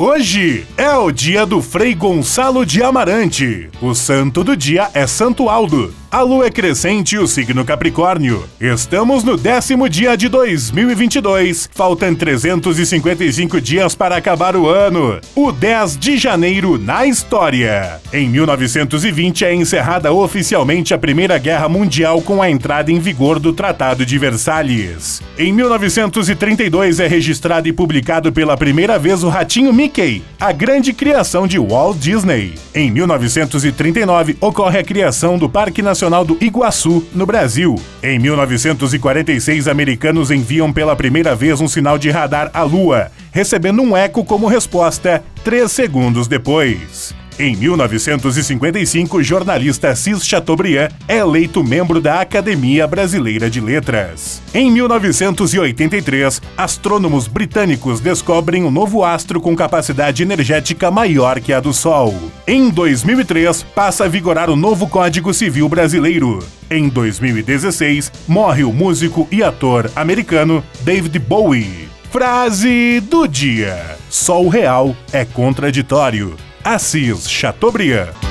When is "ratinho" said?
29.28-29.74